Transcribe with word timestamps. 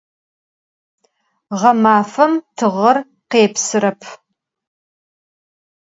Ğemafem 1.61 2.33
tığer 2.57 2.97
khêpsırep. 3.29 4.01